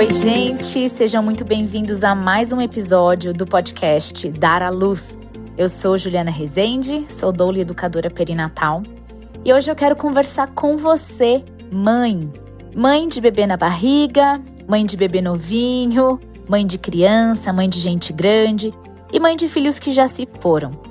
Oi, 0.00 0.10
gente, 0.10 0.88
sejam 0.88 1.22
muito 1.22 1.44
bem-vindos 1.44 2.02
a 2.04 2.14
mais 2.14 2.52
um 2.54 2.60
episódio 2.60 3.34
do 3.34 3.46
podcast 3.46 4.28
Dar 4.30 4.62
à 4.62 4.70
Luz. 4.70 5.18
Eu 5.58 5.68
sou 5.68 5.98
Juliana 5.98 6.30
Rezende, 6.30 7.04
sou 7.08 7.30
doula 7.30 7.58
educadora 7.58 8.08
perinatal, 8.08 8.82
e 9.44 9.52
hoje 9.52 9.70
eu 9.70 9.74
quero 9.74 9.94
conversar 9.94 10.46
com 10.54 10.76
você, 10.78 11.44
mãe. 11.70 12.32
Mãe 12.74 13.08
de 13.08 13.20
bebê 13.20 13.46
na 13.46 13.56
barriga, 13.56 14.40
mãe 14.66 14.86
de 14.86 14.96
bebê 14.96 15.20
novinho, 15.20 16.18
mãe 16.48 16.66
de 16.66 16.78
criança, 16.78 17.52
mãe 17.52 17.68
de 17.68 17.78
gente 17.78 18.12
grande 18.12 18.72
e 19.12 19.20
mãe 19.20 19.36
de 19.36 19.48
filhos 19.48 19.78
que 19.78 19.92
já 19.92 20.08
se 20.08 20.26
foram. 20.40 20.89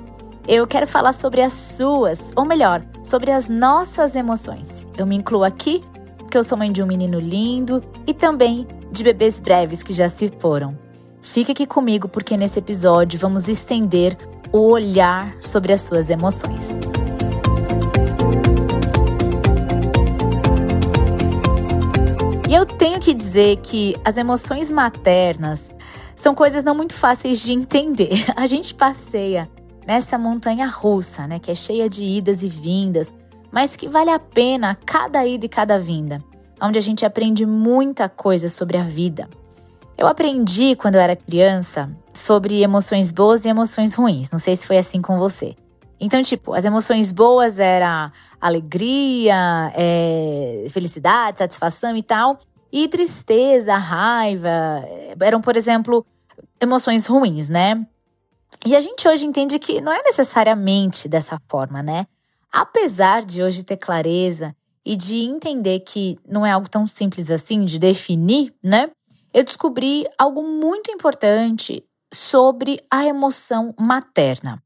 Eu 0.52 0.66
quero 0.66 0.84
falar 0.84 1.12
sobre 1.12 1.42
as 1.42 1.52
suas, 1.52 2.32
ou 2.34 2.44
melhor, 2.44 2.84
sobre 3.04 3.30
as 3.30 3.48
nossas 3.48 4.16
emoções. 4.16 4.84
Eu 4.98 5.06
me 5.06 5.14
incluo 5.14 5.44
aqui 5.44 5.80
porque 6.18 6.36
eu 6.36 6.42
sou 6.42 6.58
mãe 6.58 6.72
de 6.72 6.82
um 6.82 6.86
menino 6.88 7.20
lindo 7.20 7.80
e 8.04 8.12
também 8.12 8.66
de 8.90 9.04
bebês 9.04 9.38
breves 9.38 9.80
que 9.84 9.94
já 9.94 10.08
se 10.08 10.28
foram. 10.40 10.76
Fique 11.22 11.52
aqui 11.52 11.68
comigo 11.68 12.08
porque 12.08 12.36
nesse 12.36 12.58
episódio 12.58 13.16
vamos 13.16 13.46
estender 13.46 14.16
o 14.50 14.72
olhar 14.72 15.36
sobre 15.40 15.72
as 15.72 15.82
suas 15.82 16.10
emoções. 16.10 16.80
E 22.48 22.52
eu 22.52 22.66
tenho 22.66 22.98
que 22.98 23.14
dizer 23.14 23.58
que 23.58 23.94
as 24.04 24.16
emoções 24.16 24.68
maternas 24.68 25.70
são 26.16 26.34
coisas 26.34 26.64
não 26.64 26.74
muito 26.74 26.94
fáceis 26.94 27.38
de 27.40 27.52
entender. 27.52 28.24
A 28.34 28.48
gente 28.48 28.74
passeia 28.74 29.48
nessa 29.90 30.16
montanha 30.16 30.68
russa, 30.68 31.26
né, 31.26 31.40
que 31.40 31.50
é 31.50 31.54
cheia 31.54 31.90
de 31.90 32.04
idas 32.04 32.44
e 32.44 32.48
vindas, 32.48 33.12
mas 33.50 33.74
que 33.74 33.88
vale 33.88 34.08
a 34.10 34.20
pena 34.20 34.78
cada 34.86 35.26
ida 35.26 35.46
e 35.46 35.48
cada 35.48 35.80
vinda 35.80 36.22
onde 36.62 36.78
a 36.78 36.82
gente 36.82 37.04
aprende 37.04 37.44
muita 37.44 38.08
coisa 38.08 38.48
sobre 38.48 38.76
a 38.76 38.84
vida. 38.84 39.28
Eu 39.98 40.06
aprendi 40.06 40.76
quando 40.76 40.94
eu 40.94 41.00
era 41.00 41.16
criança 41.16 41.90
sobre 42.14 42.62
emoções 42.62 43.10
boas 43.10 43.44
e 43.44 43.48
emoções 43.48 43.94
ruins. 43.94 44.30
Não 44.30 44.38
sei 44.38 44.54
se 44.54 44.64
foi 44.64 44.78
assim 44.78 45.02
com 45.02 45.18
você. 45.18 45.56
Então, 45.98 46.22
tipo, 46.22 46.54
as 46.54 46.64
emoções 46.64 47.10
boas 47.10 47.58
era 47.58 48.12
alegria, 48.40 49.72
é, 49.74 50.66
felicidade, 50.70 51.38
satisfação 51.38 51.96
e 51.96 52.02
tal. 52.02 52.38
E 52.70 52.86
tristeza, 52.86 53.76
raiva, 53.76 54.84
eram, 55.20 55.40
por 55.40 55.56
exemplo, 55.56 56.06
emoções 56.60 57.06
ruins, 57.06 57.48
né? 57.48 57.84
E 58.64 58.76
a 58.76 58.80
gente 58.80 59.08
hoje 59.08 59.24
entende 59.24 59.58
que 59.58 59.80
não 59.80 59.92
é 59.92 60.02
necessariamente 60.02 61.08
dessa 61.08 61.40
forma, 61.48 61.82
né? 61.82 62.06
Apesar 62.52 63.24
de 63.24 63.42
hoje 63.42 63.64
ter 63.64 63.78
clareza 63.78 64.54
e 64.84 64.96
de 64.96 65.18
entender 65.18 65.80
que 65.80 66.18
não 66.28 66.44
é 66.44 66.50
algo 66.50 66.68
tão 66.68 66.86
simples 66.86 67.30
assim 67.30 67.64
de 67.64 67.78
definir, 67.78 68.54
né? 68.62 68.90
Eu 69.32 69.44
descobri 69.44 70.06
algo 70.18 70.42
muito 70.42 70.90
importante 70.90 71.84
sobre 72.12 72.82
a 72.90 73.04
emoção 73.04 73.74
materna. 73.78 74.62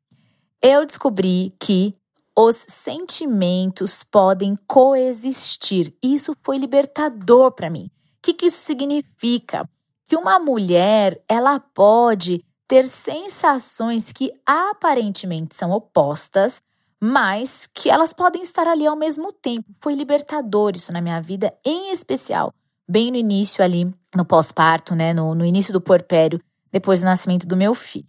Eu 0.60 0.86
descobri 0.86 1.54
que 1.60 1.94
os 2.36 2.56
sentimentos 2.68 4.02
podem 4.02 4.56
coexistir. 4.66 5.94
Isso 6.02 6.34
foi 6.42 6.58
libertador 6.58 7.52
para 7.52 7.70
mim. 7.70 7.84
O 7.84 7.90
que, 8.22 8.32
que 8.32 8.46
isso 8.46 8.58
significa? 8.58 9.68
Que 10.08 10.16
uma 10.16 10.38
mulher 10.38 11.22
ela 11.28 11.60
pode 11.60 12.44
ter 12.66 12.86
sensações 12.86 14.12
que 14.12 14.32
aparentemente 14.46 15.54
são 15.54 15.70
opostas, 15.70 16.62
mas 17.00 17.66
que 17.66 17.90
elas 17.90 18.12
podem 18.12 18.42
estar 18.42 18.66
ali 18.66 18.86
ao 18.86 18.96
mesmo 18.96 19.32
tempo. 19.32 19.70
Foi 19.80 19.94
libertador 19.94 20.72
isso 20.74 20.92
na 20.92 21.00
minha 21.00 21.20
vida, 21.20 21.52
em 21.64 21.90
especial 21.90 22.52
bem 22.88 23.10
no 23.10 23.16
início 23.16 23.64
ali, 23.64 23.92
no 24.14 24.24
pós-parto, 24.24 24.94
né, 24.94 25.12
no, 25.12 25.34
no 25.34 25.44
início 25.44 25.72
do 25.72 25.80
puerpério, 25.80 26.40
depois 26.70 27.00
do 27.00 27.06
nascimento 27.06 27.46
do 27.46 27.56
meu 27.56 27.74
filho. 27.74 28.06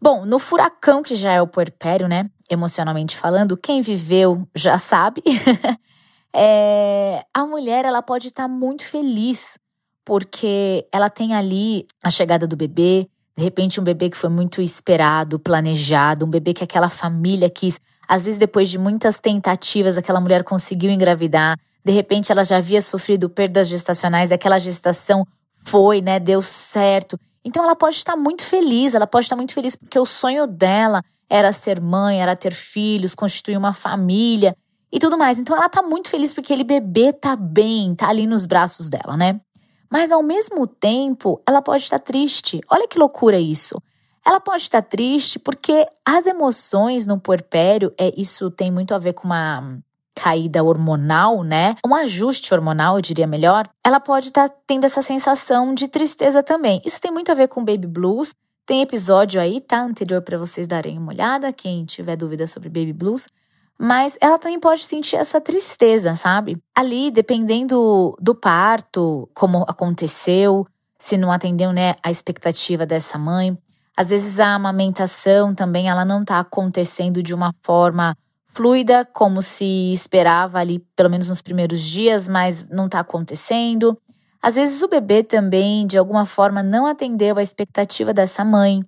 Bom, 0.00 0.24
no 0.24 0.38
furacão 0.38 1.02
que 1.02 1.16
já 1.16 1.32
é 1.32 1.42
o 1.42 1.48
puerpério, 1.48 2.06
né, 2.06 2.30
emocionalmente 2.48 3.16
falando, 3.16 3.56
quem 3.56 3.80
viveu 3.80 4.46
já 4.54 4.78
sabe, 4.78 5.22
é, 6.32 7.24
a 7.34 7.44
mulher 7.44 7.84
ela 7.84 8.00
pode 8.00 8.28
estar 8.28 8.46
muito 8.46 8.84
feliz 8.84 9.58
porque 10.04 10.86
ela 10.92 11.10
tem 11.10 11.34
ali 11.34 11.86
a 12.02 12.10
chegada 12.10 12.46
do 12.46 12.56
bebê, 12.56 13.08
de 13.38 13.44
repente 13.44 13.80
um 13.80 13.84
bebê 13.84 14.10
que 14.10 14.16
foi 14.16 14.28
muito 14.28 14.60
esperado, 14.60 15.38
planejado, 15.38 16.26
um 16.26 16.30
bebê 16.30 16.52
que 16.52 16.64
aquela 16.64 16.90
família 16.90 17.48
quis 17.48 17.80
às 18.08 18.24
vezes, 18.24 18.38
depois 18.38 18.70
de 18.70 18.78
muitas 18.78 19.18
tentativas, 19.18 19.98
aquela 19.98 20.18
mulher 20.18 20.42
conseguiu 20.42 20.90
engravidar. 20.90 21.58
De 21.84 21.92
repente, 21.92 22.32
ela 22.32 22.42
já 22.42 22.56
havia 22.56 22.80
sofrido 22.80 23.28
perdas 23.28 23.68
gestacionais, 23.68 24.32
aquela 24.32 24.58
gestação 24.58 25.26
foi, 25.58 26.00
né? 26.00 26.18
Deu 26.18 26.40
certo. 26.40 27.20
Então, 27.44 27.62
ela 27.62 27.76
pode 27.76 27.96
estar 27.96 28.16
muito 28.16 28.42
feliz, 28.42 28.94
ela 28.94 29.06
pode 29.06 29.26
estar 29.26 29.36
muito 29.36 29.52
feliz 29.52 29.76
porque 29.76 29.98
o 29.98 30.06
sonho 30.06 30.46
dela 30.46 31.02
era 31.28 31.52
ser 31.52 31.82
mãe, 31.82 32.22
era 32.22 32.34
ter 32.34 32.54
filhos, 32.54 33.14
constituir 33.14 33.58
uma 33.58 33.74
família 33.74 34.56
e 34.90 34.98
tudo 34.98 35.18
mais. 35.18 35.38
Então, 35.38 35.54
ela 35.54 35.66
está 35.66 35.82
muito 35.82 36.08
feliz 36.08 36.32
porque 36.32 36.54
aquele 36.54 36.64
bebê 36.64 37.12
tá 37.12 37.36
bem, 37.36 37.94
tá 37.94 38.08
ali 38.08 38.26
nos 38.26 38.46
braços 38.46 38.88
dela, 38.88 39.18
né? 39.18 39.38
Mas 39.90 40.12
ao 40.12 40.22
mesmo 40.22 40.66
tempo, 40.66 41.40
ela 41.46 41.62
pode 41.62 41.84
estar 41.84 41.98
triste. 41.98 42.60
Olha 42.70 42.86
que 42.86 42.98
loucura 42.98 43.38
isso. 43.38 43.80
Ela 44.24 44.40
pode 44.40 44.62
estar 44.62 44.82
triste 44.82 45.38
porque 45.38 45.86
as 46.04 46.26
emoções 46.26 47.06
no 47.06 47.18
puerpério, 47.18 47.92
é, 47.98 48.12
isso 48.16 48.50
tem 48.50 48.70
muito 48.70 48.94
a 48.94 48.98
ver 48.98 49.14
com 49.14 49.26
uma 49.26 49.78
caída 50.14 50.62
hormonal, 50.62 51.42
né? 51.44 51.76
Um 51.86 51.94
ajuste 51.94 52.52
hormonal, 52.52 52.96
eu 52.96 53.02
diria 53.02 53.26
melhor. 53.26 53.68
Ela 53.84 54.00
pode 54.00 54.28
estar 54.28 54.48
tendo 54.66 54.84
essa 54.84 55.00
sensação 55.00 55.72
de 55.72 55.86
tristeza 55.86 56.42
também. 56.42 56.82
Isso 56.84 57.00
tem 57.00 57.10
muito 57.10 57.30
a 57.30 57.34
ver 57.34 57.48
com 57.48 57.64
baby 57.64 57.86
blues. 57.86 58.34
Tem 58.66 58.82
episódio 58.82 59.40
aí, 59.40 59.60
tá? 59.60 59.80
Anterior 59.80 60.20
para 60.20 60.36
vocês 60.36 60.66
darem 60.66 60.98
uma 60.98 61.12
olhada, 61.12 61.52
quem 61.52 61.86
tiver 61.86 62.16
dúvida 62.16 62.46
sobre 62.46 62.68
baby 62.68 62.92
blues. 62.92 63.28
Mas 63.78 64.18
ela 64.20 64.38
também 64.38 64.58
pode 64.58 64.84
sentir 64.84 65.16
essa 65.16 65.40
tristeza, 65.40 66.16
sabe? 66.16 66.58
Ali, 66.74 67.10
dependendo 67.10 68.16
do 68.20 68.34
parto, 68.34 69.28
como 69.32 69.64
aconteceu, 69.68 70.66
se 70.98 71.16
não 71.16 71.30
atendeu, 71.30 71.72
né, 71.72 71.94
a 72.02 72.10
expectativa 72.10 72.84
dessa 72.84 73.16
mãe, 73.16 73.56
às 73.96 74.10
vezes 74.10 74.40
a 74.40 74.54
amamentação 74.54 75.54
também 75.54 75.88
ela 75.88 76.04
não 76.04 76.22
está 76.22 76.40
acontecendo 76.40 77.22
de 77.22 77.34
uma 77.34 77.54
forma 77.62 78.16
fluida, 78.48 79.04
como 79.12 79.40
se 79.42 79.92
esperava 79.92 80.58
ali, 80.58 80.80
pelo 80.96 81.08
menos 81.08 81.28
nos 81.28 81.40
primeiros 81.40 81.80
dias, 81.80 82.26
mas 82.26 82.68
não 82.68 82.86
está 82.86 82.98
acontecendo. 82.98 83.96
Às 84.42 84.56
vezes 84.56 84.82
o 84.82 84.88
bebê 84.88 85.22
também, 85.22 85.86
de 85.86 85.96
alguma 85.96 86.24
forma, 86.24 86.62
não 86.62 86.86
atendeu 86.86 87.38
a 87.38 87.42
expectativa 87.42 88.12
dessa 88.12 88.44
mãe, 88.44 88.82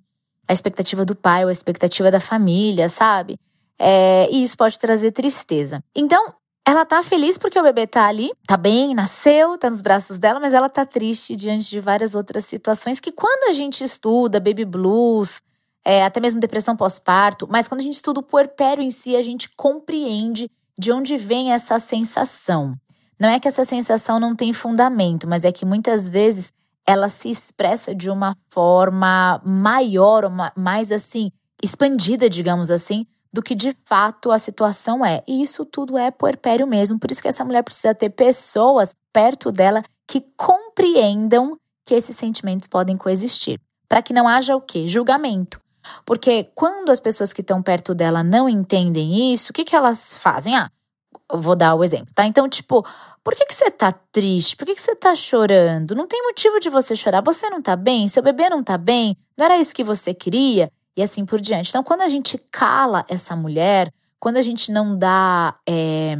a 0.47 0.53
expectativa 0.53 1.05
do 1.05 1.15
pai, 1.15 1.43
ou 1.43 1.49
a 1.49 1.53
expectativa 1.53 2.11
da 2.11 2.19
família, 2.19 2.89
sabe? 2.89 3.37
É, 3.83 4.29
e 4.31 4.43
isso 4.43 4.55
pode 4.55 4.77
trazer 4.77 5.11
tristeza. 5.11 5.83
Então, 5.95 6.35
ela 6.63 6.85
tá 6.85 7.01
feliz 7.01 7.35
porque 7.35 7.59
o 7.59 7.63
bebê 7.63 7.87
tá 7.87 8.05
ali, 8.05 8.31
tá 8.45 8.55
bem, 8.55 8.93
nasceu, 8.93 9.57
tá 9.57 9.71
nos 9.71 9.81
braços 9.81 10.19
dela, 10.19 10.39
mas 10.39 10.53
ela 10.53 10.69
tá 10.69 10.85
triste 10.85 11.35
diante 11.35 11.67
de 11.67 11.79
várias 11.79 12.13
outras 12.13 12.45
situações 12.45 12.99
que 12.99 13.11
quando 13.11 13.49
a 13.49 13.53
gente 13.53 13.83
estuda 13.83 14.39
baby 14.39 14.65
blues, 14.65 15.41
é, 15.83 16.05
até 16.05 16.19
mesmo 16.19 16.39
depressão 16.39 16.77
pós-parto, 16.77 17.47
mas 17.49 17.67
quando 17.67 17.81
a 17.81 17.83
gente 17.83 17.95
estuda 17.95 18.19
o 18.19 18.23
puerpério 18.23 18.83
em 18.83 18.91
si, 18.91 19.15
a 19.15 19.23
gente 19.23 19.49
compreende 19.57 20.47
de 20.77 20.91
onde 20.91 21.17
vem 21.17 21.51
essa 21.51 21.79
sensação. 21.79 22.75
Não 23.19 23.29
é 23.29 23.39
que 23.39 23.47
essa 23.47 23.65
sensação 23.65 24.19
não 24.19 24.35
tem 24.35 24.53
fundamento, 24.53 25.27
mas 25.27 25.43
é 25.43 25.51
que 25.51 25.65
muitas 25.65 26.07
vezes 26.07 26.53
ela 26.87 27.09
se 27.09 27.31
expressa 27.31 27.95
de 27.95 28.11
uma 28.11 28.35
forma 28.51 29.41
maior, 29.43 30.25
uma, 30.25 30.53
mais 30.55 30.91
assim, 30.91 31.31
expandida, 31.63 32.29
digamos 32.29 32.69
assim, 32.69 33.07
do 33.33 33.41
que 33.41 33.55
de 33.55 33.75
fato 33.85 34.31
a 34.31 34.39
situação 34.39 35.05
é. 35.05 35.23
E 35.27 35.41
isso 35.41 35.65
tudo 35.65 35.97
é 35.97 36.11
puerpério 36.11 36.67
mesmo. 36.67 36.99
Por 36.99 37.11
isso 37.11 37.21
que 37.21 37.27
essa 37.27 37.45
mulher 37.45 37.63
precisa 37.63 37.95
ter 37.95 38.09
pessoas 38.09 38.95
perto 39.13 39.51
dela 39.51 39.83
que 40.07 40.21
compreendam 40.35 41.57
que 41.85 41.95
esses 41.95 42.15
sentimentos 42.15 42.67
podem 42.67 42.97
coexistir. 42.97 43.59
Para 43.87 44.01
que 44.01 44.13
não 44.13 44.27
haja 44.27 44.55
o 44.55 44.61
quê? 44.61 44.87
Julgamento. 44.87 45.59
Porque 46.05 46.49
quando 46.55 46.89
as 46.91 46.99
pessoas 46.99 47.33
que 47.33 47.41
estão 47.41 47.61
perto 47.61 47.95
dela 47.95 48.23
não 48.23 48.47
entendem 48.47 49.33
isso, 49.33 49.51
o 49.51 49.53
que, 49.53 49.63
que 49.63 49.75
elas 49.75 50.17
fazem? 50.17 50.55
Ah, 50.55 50.69
vou 51.33 51.55
dar 51.55 51.75
o 51.75 51.83
exemplo, 51.83 52.13
tá? 52.13 52.25
Então, 52.25 52.47
tipo, 52.47 52.85
por 53.23 53.35
que, 53.35 53.45
que 53.45 53.53
você 53.53 53.71
tá 53.71 53.91
triste? 53.91 54.55
Por 54.55 54.65
que, 54.65 54.75
que 54.75 54.81
você 54.81 54.95
tá 54.95 55.15
chorando? 55.15 55.95
Não 55.95 56.07
tem 56.07 56.23
motivo 56.23 56.59
de 56.59 56.69
você 56.69 56.95
chorar. 56.95 57.21
Você 57.21 57.49
não 57.49 57.61
tá 57.61 57.75
bem? 57.75 58.07
Seu 58.07 58.23
bebê 58.23 58.49
não 58.49 58.63
tá 58.63 58.77
bem? 58.77 59.17
Não 59.37 59.45
era 59.45 59.57
isso 59.57 59.75
que 59.75 59.83
você 59.83 60.13
queria? 60.13 60.71
E 60.95 61.01
assim 61.01 61.25
por 61.25 61.39
diante. 61.39 61.69
Então, 61.69 61.83
quando 61.83 62.01
a 62.01 62.07
gente 62.07 62.37
cala 62.51 63.05
essa 63.07 63.35
mulher, 63.35 63.91
quando 64.19 64.37
a 64.37 64.41
gente 64.41 64.71
não 64.71 64.97
dá 64.97 65.55
é, 65.67 66.15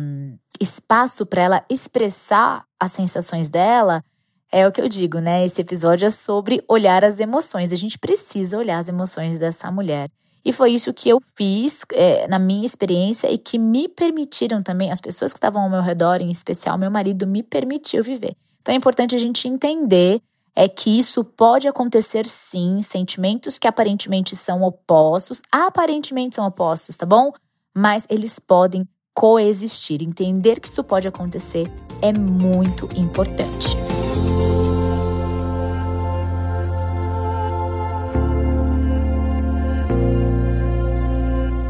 espaço 0.60 1.26
para 1.26 1.42
ela 1.42 1.66
expressar 1.70 2.66
as 2.80 2.92
sensações 2.92 3.50
dela, 3.50 4.04
é 4.52 4.68
o 4.68 4.72
que 4.72 4.82
eu 4.82 4.90
digo, 4.90 5.20
né? 5.20 5.46
Esse 5.46 5.62
episódio 5.62 6.06
é 6.06 6.10
sobre 6.10 6.64
olhar 6.68 7.06
as 7.06 7.20
emoções. 7.20 7.72
A 7.72 7.76
gente 7.76 7.98
precisa 7.98 8.58
olhar 8.58 8.80
as 8.80 8.90
emoções 8.90 9.40
dessa 9.40 9.72
mulher. 9.72 10.10
E 10.44 10.52
foi 10.52 10.72
isso 10.72 10.94
que 10.94 11.08
eu 11.08 11.22
fiz 11.36 11.86
é, 11.94 12.28
na 12.28 12.40
minha 12.40 12.66
experiência 12.66 13.32
e 13.32 13.38
que 13.38 13.60
me 13.60 13.88
permitiram 13.88 14.62
também, 14.64 14.92
as 14.92 15.00
pessoas 15.00 15.32
que 15.32 15.38
estavam 15.38 15.62
ao 15.62 15.70
meu 15.70 15.82
redor, 15.82 16.20
em 16.20 16.32
especial 16.32 16.78
meu 16.78 16.90
marido, 16.90 17.28
me 17.28 17.44
permitiu 17.44 18.04
viver. 18.04 18.36
Então 18.62 18.74
é 18.74 18.78
importante 18.78 19.16
a 19.16 19.20
gente 19.20 19.48
entender 19.48 20.22
é 20.56 20.68
que 20.68 20.98
isso 20.98 21.24
pode 21.24 21.68
acontecer 21.68 22.26
sim, 22.26 22.82
sentimentos 22.82 23.58
que 23.58 23.68
aparentemente 23.68 24.36
são 24.36 24.62
opostos, 24.64 25.42
aparentemente 25.52 26.36
são 26.36 26.46
opostos, 26.46 26.98
tá 26.98 27.06
bom? 27.06 27.32
Mas 27.74 28.06
eles 28.10 28.38
podem 28.38 28.88
coexistir. 29.14 30.02
Entender 30.02 30.60
que 30.60 30.68
isso 30.68 30.84
pode 30.84 31.08
acontecer 31.08 31.72
é 32.02 32.12
muito 32.12 32.88
importante. 32.96 33.78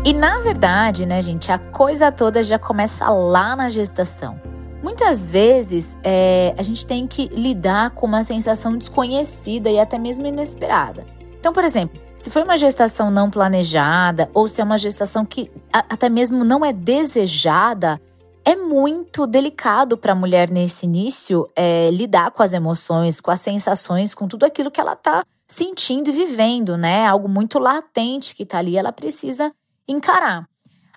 E 0.04 0.14
na 0.14 0.40
verdade, 0.40 1.06
né, 1.06 1.22
gente, 1.22 1.52
a 1.52 1.60
coisa 1.60 2.12
toda 2.12 2.42
já 2.42 2.58
começa 2.58 3.08
lá 3.10 3.56
na 3.56 3.70
gestação. 3.70 4.51
Muitas 4.82 5.30
vezes 5.30 5.98
é, 6.04 6.54
a 6.58 6.62
gente 6.64 6.86
tem 6.86 7.06
que 7.06 7.28
lidar 7.28 7.92
com 7.92 8.08
uma 8.08 8.24
sensação 8.24 8.78
desconhecida 8.78 9.70
e 9.70 9.80
até 9.80 9.98
mesmo 9.98 10.26
inesperada. 10.26 11.02
Então, 11.40 11.54
por 11.54 11.64
exemplo, 11.64 12.00
se 12.16 12.30
foi 12.30 12.44
uma 12.44 12.58
gestação 12.58 13.10
não 13.10 13.30
planejada 13.30 14.30
ou 14.34 14.48
se 14.48 14.62
é 14.62 14.64
uma 14.64 14.78
gestação 14.78 15.26
que 15.26 15.52
até 15.72 16.10
mesmo 16.10 16.44
não 16.44 16.64
é 16.64 16.72
desejada, 16.72 18.02
é 18.44 18.56
muito 18.56 19.28
delicado 19.28 19.98
para 19.98 20.14
a 20.14 20.16
mulher 20.16 20.50
nesse 20.50 20.86
início 20.86 21.50
é, 21.56 21.90
lidar 21.92 22.32
com 22.32 22.42
as 22.42 22.54
emoções, 22.54 23.22
com 23.22 23.32
as 23.32 23.42
sensações, 23.42 24.16
com 24.16 24.28
tudo 24.28 24.46
aquilo 24.46 24.72
que 24.72 24.82
ela 24.82 24.94
está 24.94 25.24
sentindo 25.48 26.10
e 26.10 26.14
vivendo, 26.14 26.78
né? 26.78 27.06
Algo 27.06 27.28
muito 27.28 27.60
latente 27.60 28.34
que 28.34 28.44
está 28.44 28.60
ali, 28.60 28.78
ela 28.78 28.92
precisa 28.92 29.52
encarar. 29.88 30.51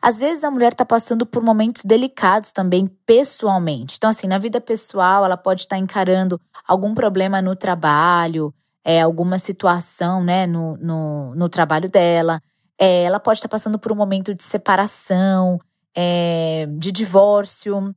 Às 0.04 0.20
vezes 0.20 0.44
a 0.44 0.50
mulher 0.50 0.72
está 0.72 0.84
passando 0.84 1.24
por 1.24 1.42
momentos 1.42 1.82
delicados 1.82 2.52
também 2.52 2.86
pessoalmente. 3.06 3.94
Então, 3.96 4.10
assim, 4.10 4.26
na 4.26 4.36
vida 4.36 4.60
pessoal, 4.60 5.24
ela 5.24 5.34
pode 5.34 5.62
estar 5.62 5.76
tá 5.76 5.80
encarando 5.80 6.38
algum 6.68 6.92
problema 6.92 7.40
no 7.40 7.56
trabalho, 7.56 8.52
é, 8.84 9.00
alguma 9.00 9.38
situação, 9.38 10.22
né, 10.22 10.46
no, 10.46 10.76
no, 10.76 11.34
no 11.34 11.48
trabalho 11.48 11.88
dela. 11.88 12.38
É, 12.78 13.04
ela 13.04 13.18
pode 13.18 13.38
estar 13.38 13.48
tá 13.48 13.52
passando 13.52 13.78
por 13.78 13.92
um 13.92 13.96
momento 13.96 14.34
de 14.34 14.42
separação, 14.42 15.58
é, 15.96 16.66
de 16.76 16.92
divórcio, 16.92 17.94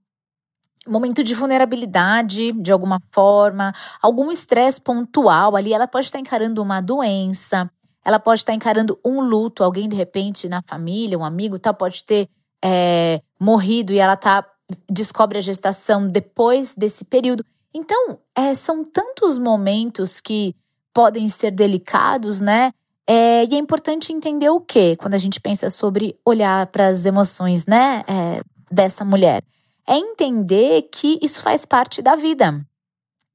momento 0.88 1.22
de 1.22 1.36
vulnerabilidade 1.36 2.54
de 2.54 2.72
alguma 2.72 3.02
forma, 3.12 3.74
algum 4.02 4.32
estresse 4.32 4.80
pontual 4.82 5.58
ali. 5.58 5.74
Ela 5.74 5.90
pode 5.90 6.06
estar 6.06 6.20
tá 6.20 6.22
encarando 6.22 6.64
uma 6.64 6.80
doença, 6.80 7.70
ela 8.08 8.22
pode 8.22 8.40
estar 8.40 8.54
encarando 8.54 8.98
um 9.04 9.20
luto, 9.20 9.66
alguém 9.66 9.90
de 9.90 9.96
repente 9.98 10.48
na 10.48 10.62
família, 10.66 11.20
um 11.20 11.26
amigo, 11.26 11.60
tal, 11.60 11.74
pode 11.74 12.06
ter 12.06 12.30
é, 12.64 13.22
morrido 13.38 13.92
e 13.92 14.00
ela 14.00 14.16
tá 14.16 14.50
descobre 14.90 15.38
a 15.38 15.42
gestação 15.42 16.08
depois 16.08 16.74
desse 16.74 17.04
período. 17.04 17.44
Então, 17.74 18.18
é, 18.34 18.56
são 18.56 18.86
tantos 18.86 19.38
momentos 19.38 20.22
que 20.22 20.56
podem 20.94 21.28
ser 21.28 21.52
delicados, 21.52 22.40
né? 22.40 22.72
É, 23.06 23.44
e 23.44 23.54
é 23.54 23.58
importante 23.58 24.14
entender 24.14 24.50
o 24.52 24.62
que 24.62 24.96
quando 24.96 25.16
a 25.16 25.20
gente 25.20 25.42
pensa 25.42 25.70
sobre 25.70 26.18
olhar 26.26 26.66
para 26.68 26.88
as 26.88 27.06
emoções, 27.06 27.66
né, 27.66 28.06
é, 28.08 28.42
dessa 28.72 29.04
mulher. 29.04 29.44
É 29.86 29.98
entender 29.98 30.84
que 30.94 31.20
isso 31.22 31.42
faz 31.42 31.66
parte 31.66 32.02
da 32.02 32.16
vida. 32.16 32.66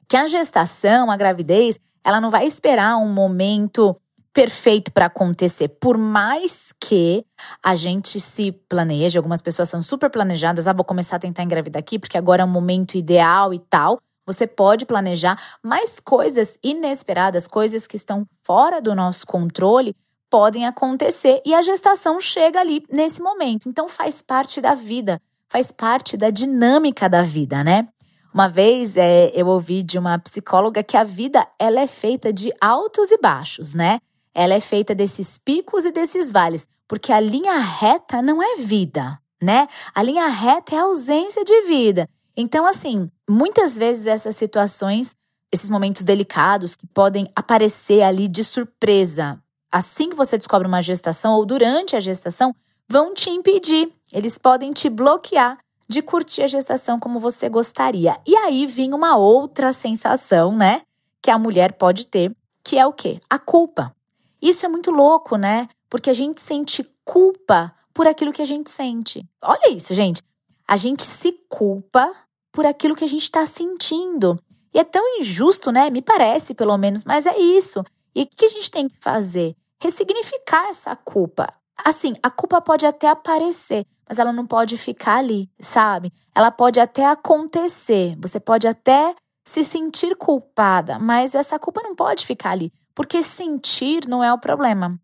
Que 0.08 0.16
a 0.16 0.26
gestação, 0.26 1.10
a 1.10 1.16
gravidez, 1.16 1.78
ela 2.02 2.22
não 2.22 2.30
vai 2.30 2.46
esperar 2.46 2.96
um 2.96 3.12
momento 3.12 3.94
perfeito 4.32 4.92
para 4.92 5.06
acontecer. 5.06 5.68
Por 5.68 5.98
mais 5.98 6.72
que 6.80 7.24
a 7.62 7.74
gente 7.74 8.18
se 8.18 8.52
planeje, 8.52 9.18
algumas 9.18 9.42
pessoas 9.42 9.68
são 9.68 9.82
super 9.82 10.10
planejadas, 10.10 10.66
ah, 10.66 10.72
vou 10.72 10.84
começar 10.84 11.16
a 11.16 11.20
tentar 11.20 11.42
engravidar 11.42 11.80
aqui 11.80 11.98
porque 11.98 12.16
agora 12.16 12.42
é 12.42 12.44
o 12.44 12.48
momento 12.48 12.96
ideal 12.96 13.52
e 13.52 13.58
tal. 13.58 14.00
Você 14.24 14.46
pode 14.46 14.86
planejar, 14.86 15.40
mas 15.62 15.98
coisas 15.98 16.58
inesperadas, 16.62 17.48
coisas 17.48 17.86
que 17.86 17.96
estão 17.96 18.24
fora 18.44 18.80
do 18.80 18.94
nosso 18.94 19.26
controle, 19.26 19.96
podem 20.30 20.64
acontecer 20.64 21.42
e 21.44 21.54
a 21.54 21.60
gestação 21.60 22.18
chega 22.18 22.60
ali 22.60 22.82
nesse 22.90 23.20
momento. 23.20 23.68
Então 23.68 23.88
faz 23.88 24.22
parte 24.22 24.60
da 24.60 24.74
vida, 24.74 25.20
faz 25.48 25.70
parte 25.70 26.16
da 26.16 26.30
dinâmica 26.30 27.08
da 27.08 27.22
vida, 27.22 27.62
né? 27.62 27.88
Uma 28.32 28.48
vez 28.48 28.96
é, 28.96 29.30
eu 29.34 29.46
ouvi 29.46 29.82
de 29.82 29.98
uma 29.98 30.18
psicóloga 30.18 30.82
que 30.82 30.96
a 30.96 31.04
vida 31.04 31.46
ela 31.58 31.80
é 31.80 31.86
feita 31.86 32.32
de 32.32 32.50
altos 32.58 33.10
e 33.10 33.18
baixos, 33.18 33.74
né? 33.74 33.98
Ela 34.34 34.54
é 34.54 34.60
feita 34.60 34.94
desses 34.94 35.38
picos 35.38 35.84
e 35.84 35.92
desses 35.92 36.32
vales, 36.32 36.66
porque 36.88 37.12
a 37.12 37.20
linha 37.20 37.58
reta 37.58 38.22
não 38.22 38.42
é 38.42 38.56
vida, 38.56 39.18
né? 39.40 39.68
A 39.94 40.02
linha 40.02 40.26
reta 40.26 40.74
é 40.74 40.78
ausência 40.78 41.44
de 41.44 41.62
vida. 41.62 42.08
Então, 42.36 42.66
assim, 42.66 43.10
muitas 43.28 43.76
vezes 43.76 44.06
essas 44.06 44.36
situações, 44.36 45.14
esses 45.50 45.68
momentos 45.68 46.04
delicados 46.04 46.74
que 46.74 46.86
podem 46.86 47.30
aparecer 47.36 48.02
ali 48.02 48.26
de 48.26 48.42
surpresa, 48.42 49.38
assim 49.70 50.10
que 50.10 50.16
você 50.16 50.38
descobre 50.38 50.66
uma 50.66 50.80
gestação 50.80 51.34
ou 51.34 51.44
durante 51.44 51.94
a 51.94 52.00
gestação, 52.00 52.54
vão 52.88 53.12
te 53.12 53.30
impedir. 53.30 53.92
Eles 54.12 54.38
podem 54.38 54.72
te 54.72 54.88
bloquear 54.88 55.58
de 55.88 56.00
curtir 56.00 56.42
a 56.42 56.46
gestação 56.46 56.98
como 56.98 57.20
você 57.20 57.48
gostaria. 57.48 58.18
E 58.26 58.34
aí 58.34 58.66
vem 58.66 58.94
uma 58.94 59.16
outra 59.16 59.72
sensação, 59.72 60.56
né? 60.56 60.82
Que 61.20 61.30
a 61.30 61.38
mulher 61.38 61.72
pode 61.74 62.06
ter, 62.06 62.34
que 62.64 62.78
é 62.78 62.86
o 62.86 62.92
quê? 62.92 63.18
A 63.28 63.38
culpa. 63.38 63.94
Isso 64.42 64.66
é 64.66 64.68
muito 64.68 64.90
louco, 64.90 65.36
né? 65.36 65.68
Porque 65.88 66.10
a 66.10 66.12
gente 66.12 66.40
sente 66.40 66.84
culpa 67.04 67.72
por 67.94 68.08
aquilo 68.08 68.32
que 68.32 68.42
a 68.42 68.46
gente 68.46 68.68
sente. 68.70 69.24
Olha 69.40 69.70
isso, 69.70 69.94
gente. 69.94 70.20
A 70.66 70.76
gente 70.76 71.04
se 71.04 71.32
culpa 71.48 72.12
por 72.50 72.66
aquilo 72.66 72.96
que 72.96 73.04
a 73.04 73.08
gente 73.08 73.22
está 73.22 73.46
sentindo. 73.46 74.36
E 74.74 74.80
é 74.80 74.84
tão 74.84 75.20
injusto, 75.20 75.70
né? 75.70 75.90
Me 75.90 76.02
parece, 76.02 76.54
pelo 76.54 76.76
menos, 76.76 77.04
mas 77.04 77.24
é 77.26 77.38
isso. 77.38 77.84
E 78.14 78.22
o 78.22 78.26
que 78.26 78.46
a 78.46 78.48
gente 78.48 78.70
tem 78.70 78.88
que 78.88 78.96
fazer? 79.00 79.54
Ressignificar 79.80 80.68
essa 80.68 80.96
culpa. 80.96 81.52
Assim, 81.84 82.14
a 82.22 82.30
culpa 82.30 82.60
pode 82.60 82.86
até 82.86 83.08
aparecer, 83.08 83.86
mas 84.08 84.18
ela 84.18 84.32
não 84.32 84.46
pode 84.46 84.76
ficar 84.76 85.16
ali, 85.16 85.50
sabe? 85.60 86.12
Ela 86.34 86.50
pode 86.50 86.80
até 86.80 87.06
acontecer. 87.06 88.16
Você 88.20 88.40
pode 88.40 88.66
até 88.66 89.14
se 89.44 89.64
sentir 89.64 90.16
culpada, 90.16 90.98
mas 90.98 91.34
essa 91.34 91.58
culpa 91.58 91.82
não 91.82 91.94
pode 91.94 92.24
ficar 92.26 92.50
ali. 92.50 92.72
Porque 92.94 93.22
sentir 93.22 94.06
não 94.06 94.22
é 94.22 94.32
o 94.32 94.38
problema. 94.38 94.98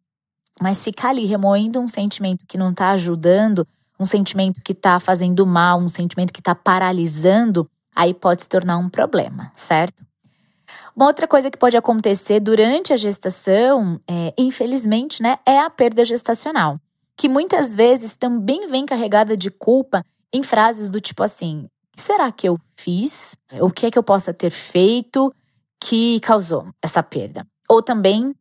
Mas 0.61 0.83
ficar 0.83 1.11
ali 1.11 1.25
remoendo 1.25 1.81
um 1.81 1.89
sentimento 1.89 2.47
que 2.47 2.59
não 2.59 2.71
está 2.71 2.91
ajudando, 2.91 3.67
um 3.99 4.07
sentimento 4.07 4.61
que 4.63 4.73
está 4.73 4.99
fazendo 4.99 5.47
mal, 5.47 5.79
um 5.79 5.89
sentimento 5.89 6.33
que 6.33 6.41
está 6.41 6.55
paralisando, 6.55 7.69
aí 7.95 8.15
pode 8.15 8.43
se 8.43 8.49
tornar 8.49 8.79
um 8.79 8.89
problema, 8.89 9.53
certo? 9.57 10.07
Uma 10.95 11.07
outra 11.07 11.29
coisa 11.29 11.51
que 11.51 11.57
pode 11.57 11.77
acontecer 11.77 12.41
durante 12.41 12.93
a 12.93 12.97
gestação, 12.97 14.01
é, 14.09 14.35
infelizmente, 14.37 15.23
né, 15.23 15.39
é 15.47 15.61
a 15.61 15.71
perda 15.71 16.05
gestacional, 16.05 16.81
que 17.17 17.29
muitas 17.29 17.75
vezes 17.75 18.17
também 18.17 18.67
vem 18.67 18.85
carregada 18.85 19.37
de 19.37 19.51
culpa 19.51 20.05
em 20.33 20.43
frases 20.43 20.89
do 20.89 21.01
tipo 21.01 21.23
assim: 21.23 21.69
será 21.95 22.31
que 22.33 22.49
eu 22.49 22.59
fiz? 22.77 23.37
O 23.61 23.71
que 23.71 23.87
é 23.87 23.91
que 23.91 23.99
eu 23.99 24.03
possa 24.03 24.35
ter 24.35 24.51
feito 24.51 25.33
que 25.81 26.19
causou 26.21 26.69
essa 26.83 27.03
perda? 27.03 27.47
Ou 27.69 27.83
também, 27.83 28.35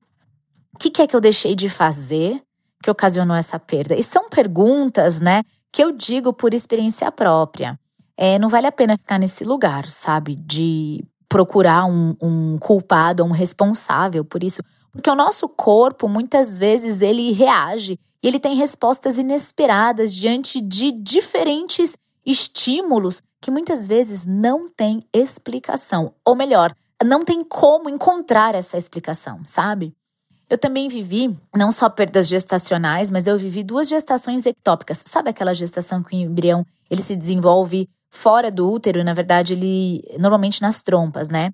o 0.73 0.77
que, 0.79 0.89
que 0.89 1.01
é 1.01 1.07
que 1.07 1.15
eu 1.15 1.21
deixei 1.21 1.55
de 1.55 1.69
fazer 1.69 2.41
que 2.81 2.89
ocasionou 2.89 3.35
essa 3.35 3.59
perda? 3.59 3.95
E 3.95 4.03
são 4.03 4.29
perguntas, 4.29 5.19
né, 5.19 5.43
que 5.71 5.83
eu 5.83 5.91
digo 5.91 6.33
por 6.33 6.53
experiência 6.53 7.11
própria. 7.11 7.79
É, 8.15 8.39
não 8.39 8.49
vale 8.49 8.67
a 8.67 8.71
pena 8.71 8.97
ficar 8.97 9.19
nesse 9.19 9.43
lugar, 9.43 9.85
sabe? 9.85 10.35
De 10.35 11.03
procurar 11.29 11.85
um, 11.85 12.15
um 12.21 12.57
culpado, 12.57 13.23
um 13.23 13.31
responsável 13.31 14.25
por 14.25 14.43
isso. 14.43 14.61
Porque 14.91 15.09
o 15.09 15.15
nosso 15.15 15.47
corpo, 15.47 16.07
muitas 16.07 16.57
vezes, 16.57 17.01
ele 17.01 17.31
reage 17.31 17.99
e 18.23 18.27
ele 18.27 18.39
tem 18.39 18.55
respostas 18.55 19.17
inesperadas 19.17 20.15
diante 20.15 20.59
de 20.59 20.91
diferentes 20.91 21.95
estímulos 22.25 23.21
que 23.39 23.51
muitas 23.51 23.87
vezes 23.87 24.25
não 24.25 24.67
têm 24.67 25.03
explicação. 25.13 26.13
Ou 26.25 26.35
melhor, 26.35 26.73
não 27.03 27.23
tem 27.23 27.43
como 27.43 27.89
encontrar 27.89 28.55
essa 28.55 28.77
explicação, 28.77 29.41
sabe? 29.43 29.93
Eu 30.49 30.57
também 30.57 30.87
vivi 30.87 31.37
não 31.55 31.71
só 31.71 31.89
perdas 31.89 32.27
gestacionais, 32.27 33.11
mas 33.11 33.27
eu 33.27 33.37
vivi 33.37 33.63
duas 33.63 33.89
gestações 33.89 34.45
ectópicas. 34.45 35.03
Sabe 35.05 35.29
aquela 35.29 35.53
gestação 35.53 36.01
que 36.01 36.15
o 36.15 36.19
embrião 36.19 36.65
ele 36.89 37.03
se 37.03 37.15
desenvolve 37.15 37.89
fora 38.09 38.49
do 38.49 38.71
útero, 38.71 39.03
na 39.03 39.13
verdade 39.13 39.53
ele 39.53 40.01
normalmente 40.17 40.61
nas 40.61 40.81
trompas, 40.81 41.27
né? 41.27 41.53